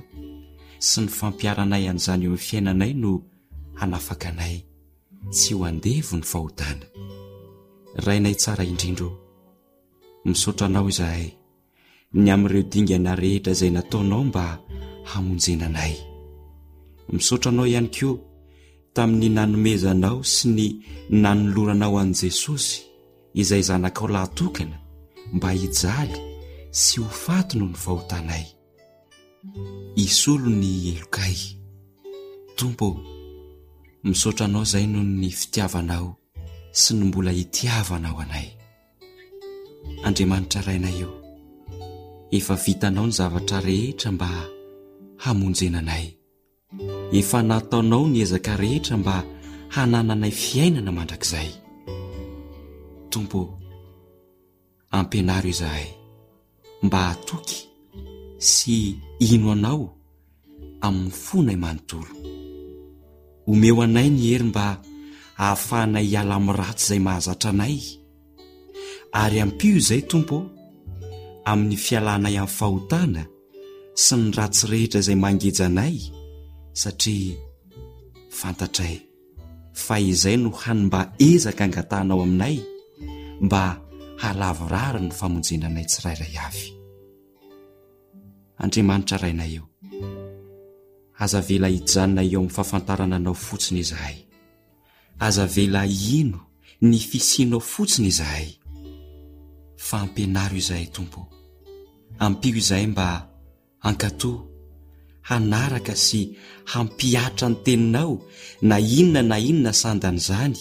[0.88, 3.12] sy ny fampiaranay an'izany eo amin'ny fiainanay no
[3.80, 4.55] hanafaka anay
[5.36, 6.86] tsy ho andevo ny fahodana
[8.05, 9.10] rainay tsara indrindro
[10.30, 11.28] misaotra anao izahay
[12.14, 14.45] ny amin'n'ireo dingana rehetra izay nataonao mba
[15.12, 15.93] hamonjenanay
[17.14, 18.14] misaotra anao ihany koa
[18.95, 20.66] tamin'ny nanomezanao sy ny
[21.22, 22.82] nanoloranao an'i jesosy
[23.41, 24.78] izay zanakao lahtokana
[25.36, 26.14] mba hijaly
[26.82, 28.45] sy ho fato noh ny vahotanay
[30.05, 31.38] isolony elokay
[32.57, 32.88] tompo
[34.10, 36.10] misaotranao izay noho ny fitiavanao
[36.82, 38.47] sy ny mbola hitiavanao anay
[40.05, 41.10] andriamanitra raina io
[42.38, 44.30] efa vitanao ny zavatra rehetra mba
[45.24, 46.08] hamonjenanay
[47.20, 49.16] efa nataonao ny ezaka rehetra mba
[49.76, 51.50] hanananay fiainana mandrakizay
[53.12, 53.42] tompo
[54.96, 55.86] ampianary zahay
[56.86, 57.60] mba atoky
[58.52, 58.78] sy
[59.32, 59.84] ino anao
[60.86, 62.12] amin'ny fonay manontolo
[63.52, 64.66] omeo anay ny hery mba
[65.40, 67.74] hahafahnay iala amin'nyratsy izay mahazatra anay
[69.24, 70.38] ary ampio izay tompo
[71.52, 73.24] amin'ny fialanay amin'ny fahotana
[74.06, 75.95] sy ny ratsirehetra izay mangejanay
[76.82, 77.38] satria
[78.39, 78.95] fantatray
[79.86, 82.56] fa izay no hanimba ezaka angatahnao aminay
[83.45, 83.64] mba
[84.22, 86.68] halavorary ny famonjenanay tsirairay avy
[88.64, 89.66] andriamanitra rainay eo
[91.24, 94.18] aza vela hijaninay eo amin'ny fahafantarana anao fotsiny izahay
[95.28, 95.82] aza vela
[96.20, 96.39] ino
[96.88, 98.47] ny fisinao fotsiny izahay
[99.89, 101.22] fampianary o izahay tompo
[102.26, 103.12] ampio izahay mba
[103.88, 104.40] ankatòa
[105.30, 106.22] hanaraka sy
[106.72, 108.14] hampiatra ny teninao
[108.70, 110.56] na inona na inona sandanaizany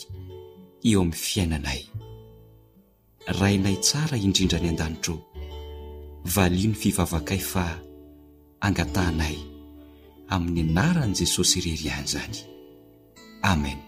[0.88, 1.80] eo amin'ny fiainanay
[3.40, 5.16] rainay tsara indrindra any an-danitro
[6.34, 7.66] valia no fivavakay fa
[8.66, 9.36] angatahnay
[10.34, 12.38] amin'ny anaran'i jesosy ireriany izany
[13.50, 13.84] amena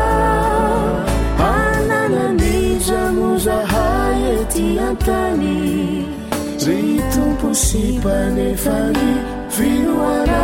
[1.39, 5.55] mananamizamozahay etỳ an-tany
[6.65, 9.07] rehy tompo sy mpanefany
[9.55, 10.43] firoara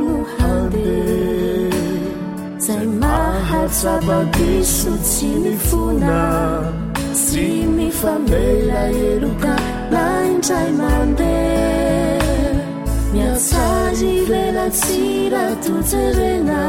[2.65, 6.15] zaimahatsaba tisu cinipfuna
[7.13, 9.55] simifambela yeluka
[9.91, 11.33] na inthaimande
[13.31, 16.61] masalibena cibatuzebena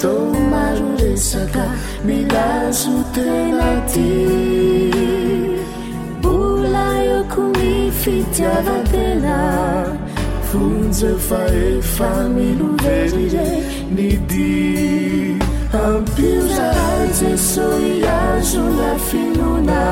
[0.00, 1.64] tomaruresaka
[2.06, 4.10] dedazutuenati
[6.22, 9.38] bula yo ku mifitya batena
[10.54, 12.98] tnzefaefa milohe
[13.96, 14.58] nidi
[15.86, 17.88] ampio zaha jesoy
[18.18, 19.82] azo la finona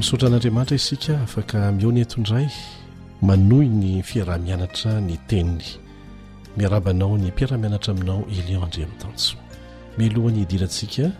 [0.00, 2.48] misoatra an'andriamanitra isika afaka mihony an-tondray
[3.22, 5.64] manoy ny fiarah-mianatra ny teniny
[6.56, 9.36] miarabanao ny mpiaramianatra aminao eliandry amin'ny tansoa
[10.00, 11.10] milohany idirantsika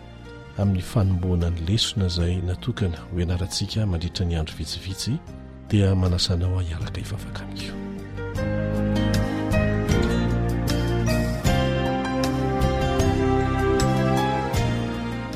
[0.57, 5.11] amin'ny fanomboana ny lesona izay natokana ho anarantsika mandritra ny andro vitsivitsy
[5.69, 7.90] dia manasanao aiaraka hivavaka amiko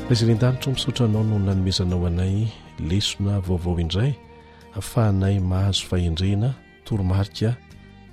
[0.08, 2.36] ra iza len-danitra misotra anao noho nanomezanao anay
[2.88, 4.12] lesona vaovao indray
[4.74, 6.48] ahafahanay mahazo fahendrena
[6.84, 7.50] toromarika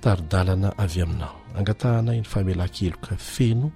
[0.02, 3.68] taridalana avy aminao angatahanay ny famelan-keloka feno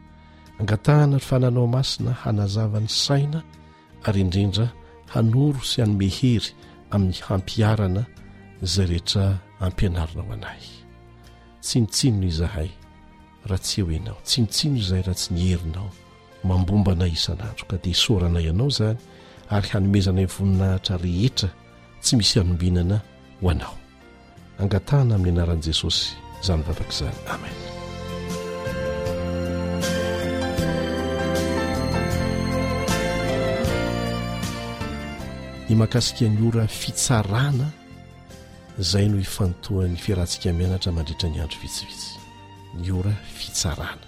[0.60, 3.40] angatahana ny fananao masina hanazavany saina
[4.06, 4.66] ary indrindra
[5.14, 6.48] hanoro sy anymehery
[6.92, 8.02] amin'ny hampiarana
[8.72, 9.24] zay rehetra
[9.64, 10.62] ampianarinao anay
[11.66, 12.70] tsinotsinno izahay
[13.48, 15.90] raha tsy eo enao tsinotsino izahay raha tsy ny herinao
[16.44, 18.98] mambombana isan'andro ka dia isorana ianao izany
[19.50, 21.48] ary hanomezana ivoninahitra rehetra
[22.02, 22.96] tsy misy hanombinana
[23.40, 23.74] ho anao
[24.60, 26.04] angatahna amin'ny anaran'i jesosy
[26.42, 27.56] izany vataka izany amen
[35.68, 37.68] ny makasika ny ora fitsarana
[38.80, 42.10] izay no ifanotohany fiarantsika mianatra mandritra ny andro vitsivitsy
[42.80, 44.07] ny ora fitsarana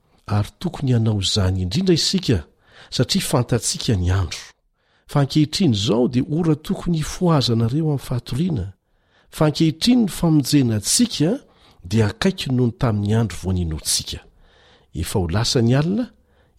[0.27, 2.39] ary tokony hihanao zany indrindra isika
[2.95, 4.37] satria fantantsika nyandro
[5.11, 8.65] fa nkehitriny zao dia ora tokony hifohazanareo am fahatoriana
[9.29, 11.29] fa nkehitriny ny famonjenaantsika
[11.83, 14.19] dia akaiky nohony taminy andro voaninontsika
[15.01, 16.05] efa ho lasa ny alina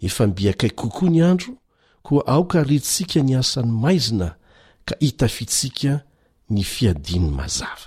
[0.01, 1.53] efa mbiakaiky kokoa ny andro
[2.03, 4.29] koa aoka aryntsika niasany maizina
[4.85, 6.01] ka hitafitsika
[6.51, 7.87] ny fiadininy mazara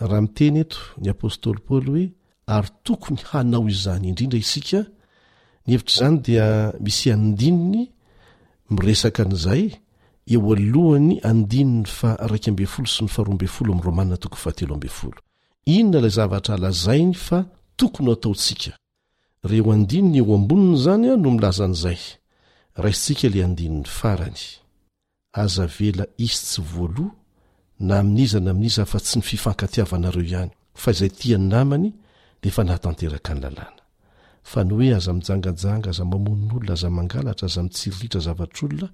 [0.00, 2.04] raha miteny eto ny apôstôly paoly hoe
[2.56, 4.80] ary tokony hanao izany indrindra isika
[5.66, 6.46] nyhevitr' zany dia
[6.84, 7.82] misy andininy
[8.76, 9.64] miresaka an'izay
[10.34, 14.60] eo alohany andininy fa raik fol sy nfaha forat
[15.74, 17.38] inona ilay zavatra alazainy fa
[17.78, 18.72] tokony hataontsika
[19.50, 21.98] reo andininy eo amboniny zany a no milaza n'izay
[22.82, 24.42] raiintsika le andininy farany
[27.80, 31.86] na in'iza na ain'iz afa tsy ny fifankatiavanaeoh zayiany ny
[32.42, 33.82] def nahatanteraka ny lalàna
[34.42, 38.88] fa ny oe aza mijangajanga azamamonin'olona azamangalatra aza mitsirritra zavatr'olona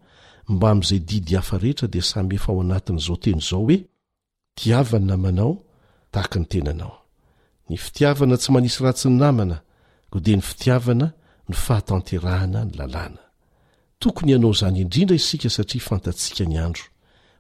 [0.48, 3.76] mba m'izay didy hafarehetra di samyefa ao anatin'zao teny zao oe
[4.58, 5.52] tiavany namanao
[6.12, 6.94] tahaka ny tenanao
[7.68, 9.58] ny fitiavana tsy manisy ratsy ny namana
[10.10, 11.06] no de ny fitiavana
[11.48, 13.22] no fahatanterahana ny lalàna
[14.02, 16.91] tokony ianao zany indrindra isika satria fantatsika ny andro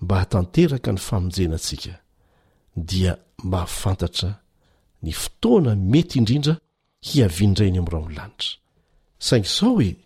[0.00, 1.94] mba hatanteraka ny famonjenantsika
[2.76, 3.12] dia
[3.44, 4.38] mahafantatra
[5.02, 6.54] ny fotoana mety indrindra
[7.06, 8.50] hiavindrainy am'rahon' lanitra
[9.26, 9.96] saingy zao hoe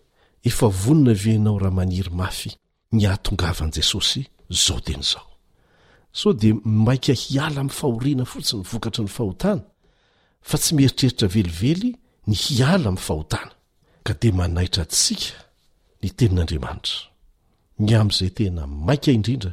[0.49, 2.51] efa vonona venao raha maniry mafy
[2.93, 4.23] ny ahatongavan' jesosy
[4.67, 5.27] zao teny zao
[6.13, 9.63] so de maika hiala ami'ny fahoriana fotsiny vokatra ny fahotana
[10.41, 11.91] fa tsy mieritreritra velively
[12.27, 13.53] ny hiala ami'ny fahotana
[14.05, 15.35] ka de manaitra atsika
[16.03, 17.01] ny tenin'andriamanitra
[17.79, 19.53] ny am'izay tena maika indrindra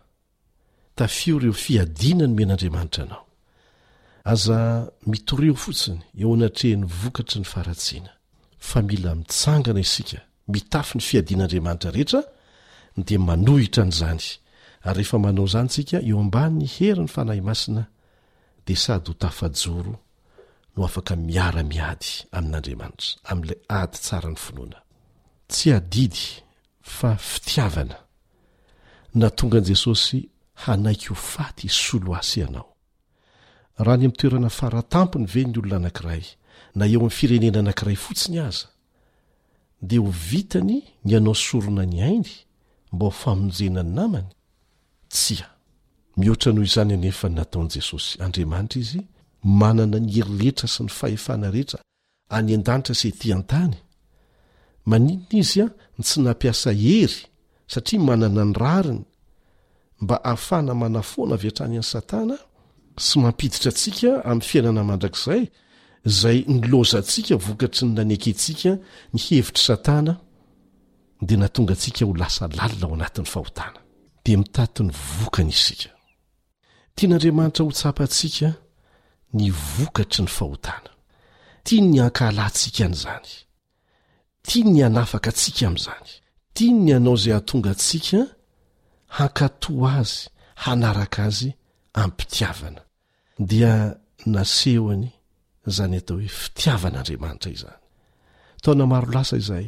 [1.01, 3.25] tafio reo fiadiana ny men'andriamanitra anao
[4.31, 4.57] aza
[5.09, 8.11] mitoreo fotsiny eo anatrehan'ny vokatry ny faratsiana
[8.69, 12.21] fa mila mitsangana isika mitafy ny fiadianan'andriamanitra rehetra
[12.97, 14.21] de manohitra an'izany
[14.87, 17.83] ary rehefa manao zany tsika eo amban'ny hery ny fanahy masina
[18.65, 19.93] de sady ho tafajoro
[20.75, 24.79] no afaka miara-miady amin'andriamanitra amin'ilay aty tsara ny finoana
[25.49, 26.23] tsy adidy
[26.81, 27.97] fa fitiavana
[29.15, 30.29] na tongan jesosy
[30.65, 32.69] hanaiky ho faty solo asy ianao
[33.85, 36.23] raha ny amin'ny toerana faratampony ve ny olona anankiray
[36.77, 38.65] na eo amin'ny firenena anankiray fotsiny aza
[39.87, 42.31] dia ho vitany ny anao sorona ny ainy
[42.93, 44.29] mba hofamonjena ny namany
[45.13, 45.47] tsia
[46.17, 49.01] mihoatra noho izany anefa ny nataon'i jesosy andriamanitra izy
[49.59, 51.79] manana ny herirehetra sy ny fahefana rehetra
[52.35, 53.77] any an-danitra say ty an-tany
[54.89, 55.67] maninona izy a
[55.99, 57.19] ntsy nampiasa hery
[57.71, 59.05] satria manana ny rariny
[60.01, 62.35] mba hahafana manafoana aviatrany any satana
[63.07, 65.43] sy mampiditra atsika amin'ny fiainana mandrakzay
[66.05, 68.71] zay nylozantsika vokatry ny nanekentsika
[69.13, 70.13] ny hevitr' satana
[71.21, 73.79] dea natonga antsika ho lasa lalina ao anatin'ny fahotana
[74.25, 75.89] dia mitatony vokany isika
[76.95, 78.49] tian'andriamanitra ho tsapa ntsika
[79.37, 80.89] ny vokatry ny fahotana
[81.63, 83.29] tia ny ankalantsika n'izany
[84.45, 86.09] tia ny anafaka antsika amin'izany
[86.57, 88.19] tia ny anao zay hahatonga ntsika
[89.17, 90.13] hakatoa azy
[90.63, 91.49] hanaraka azy
[92.01, 92.81] am'mpitiavana
[93.49, 93.73] dia
[94.33, 95.05] nasehoany
[95.75, 97.79] zany atao hoe fitiavanaandriamanitra i zany
[98.63, 99.67] taona maro lasa izahay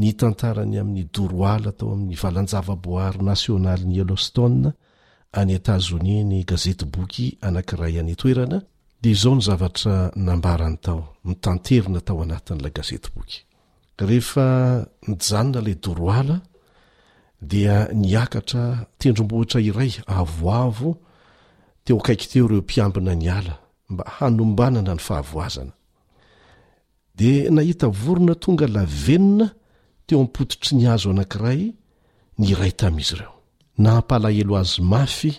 [0.00, 4.42] ny tantarany amin'ny doroala tao amin'ny valanjavaboary nationaly ny elosto
[5.40, 8.58] any etazonis ny gazety boky anakiray iany toerana
[9.02, 13.38] de zao ny zavatranambarany tao mitanterina tao anatin'la gazety boky
[14.08, 14.46] rehefa
[15.08, 16.36] mijanona la doroala
[17.50, 20.90] dia niakatra tendrombohatra iray avoavo
[21.84, 23.54] teo akaiky teo reo mpiambina ny ala
[23.90, 25.72] mba hanombanana ny fahavoazana
[27.18, 29.46] de nahita vorona tonga lavenina
[30.06, 31.62] teo ampototry ny azo anankiray
[32.38, 33.34] ny iray tamizy ireo
[33.82, 35.32] na ampalahelo azy mafy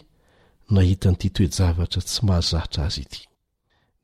[0.75, 3.21] nahita n'ity toejavatra tsy mahazatra azy ity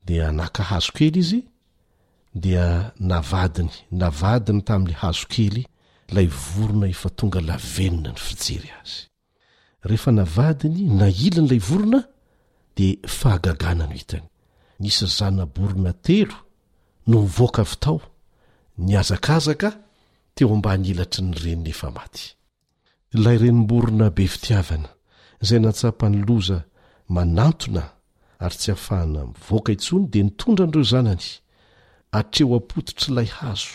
[0.06, 1.40] dea naka hazokely izy
[2.42, 2.66] dia
[3.10, 5.64] navadiny navadiny tamin'ny hazokely
[6.10, 9.02] lay vorona efa tonga lavenona ny fijery azy
[9.88, 12.00] rehefa navadiny na ila nyilay vorona
[12.76, 12.86] di
[13.18, 14.26] fahagagana no hitany
[14.80, 16.36] nisy zanaborona telo
[17.10, 18.00] no voaka vitao
[18.84, 19.68] ny azakazaka
[20.34, 22.24] teo ambany elatry ny reniny efa maty
[23.24, 24.88] lay renimborona be fitiavana
[25.42, 26.58] izay natsapanyloza
[27.14, 27.82] manantona
[28.44, 31.26] ary tsy hafahana mivoaka intsony dea nitondra n'ireo zanany
[32.18, 33.74] atreo apotitr'ilay hazo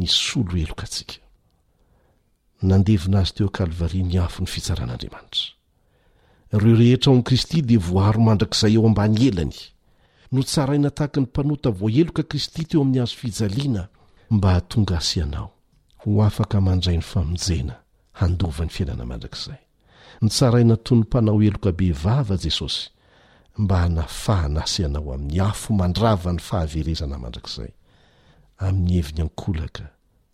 [0.00, 1.16] ny solo elokaatsika
[2.70, 5.50] nandevina azy teo akalvaria ny afo ny fitsaran'andriamanitra
[6.62, 9.54] reo rehetra ao ami'i kristy dia voaro mandrakizay eo ambany elany
[10.32, 13.82] no tsaraina tahaka ny mpanotavoaeloka kristy teo amin'ny azo fijaliana
[14.34, 15.48] mba hatonga asi anao
[16.00, 17.74] ho afaka mandrai ny famonjena
[18.20, 19.58] handovany fiainana mandrakzay
[20.22, 22.82] ny tsaraina toy nym-panao eloka be vava jesosy
[23.62, 27.68] mba hanafahana asi anao amin'ny afo mandrava ny fahaverezana mandrakzay
[28.62, 29.86] amin'ny heviny ankolaka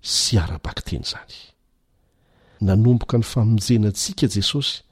[0.03, 1.37] sy ara-baki teny izany
[2.67, 4.83] nanomboka ny famonjenantsika jesosy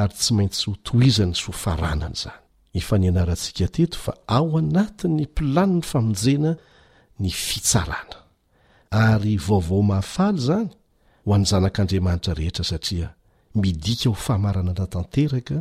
[0.00, 2.38] ary tsy maintsy hotoizany sy hofaranany izany
[2.80, 6.52] efa nyanarantsika teto fa ao anatin'ny mpilani ny famonjena
[7.20, 8.16] ny fitsarana
[9.04, 10.68] ary vaovao mahafaly izany
[11.24, 13.08] ho any zanak'andriamanitra rehetra satria
[13.54, 15.58] midika ho fahamaranana tanteraka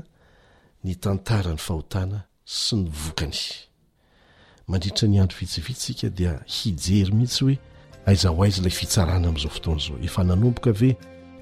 [0.83, 3.41] ny tantara ny fahotana sy ny vokany
[4.69, 7.57] mandriitra ny andro vitsivitsy nsika dia hijery mihitsy hoe
[8.05, 10.91] aizaho a izy ilay fitsarana amin'izao fotoana izao efa nanomboka ve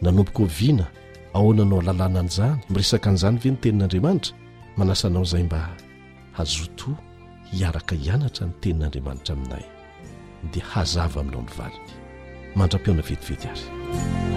[0.01, 0.88] nanomboka oviana
[1.34, 4.34] ahoananao lalànanyizany mi resaka n'izany ve ny tenin'andriamanitra
[4.78, 5.61] manasanao izay mba
[6.38, 6.97] hazotoa
[7.51, 9.65] hiaraka hianatra ny tenin'andriamanitra aminay
[10.53, 11.84] dia hazava aminao ny valiny
[12.55, 14.36] mandram-piona vetivety ary